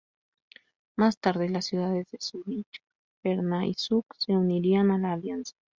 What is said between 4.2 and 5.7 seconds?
unirían a la alianza.